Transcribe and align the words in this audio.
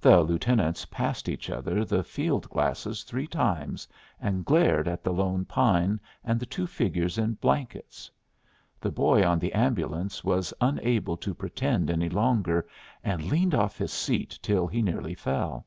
The 0.00 0.20
lieutenants 0.22 0.84
passed 0.84 1.28
each 1.28 1.50
other 1.50 1.84
the 1.84 2.04
fieldglasses 2.04 3.02
three 3.02 3.26
times, 3.26 3.88
and 4.20 4.44
glared 4.44 4.86
at 4.86 5.02
the 5.02 5.12
lone 5.12 5.44
pine 5.46 5.98
and 6.22 6.38
the 6.38 6.46
two 6.46 6.64
figures 6.68 7.18
in 7.18 7.32
blankets. 7.34 8.08
The 8.80 8.92
boy 8.92 9.26
on 9.26 9.40
the 9.40 9.52
ambulance 9.52 10.22
was 10.22 10.54
unable 10.60 11.16
to 11.16 11.34
pretend 11.34 11.90
any 11.90 12.08
longer, 12.08 12.68
and 13.02 13.24
leaned 13.24 13.56
off 13.56 13.76
his 13.78 13.92
seat 13.92 14.38
till 14.42 14.68
he 14.68 14.80
nearly 14.80 15.14
fell. 15.16 15.66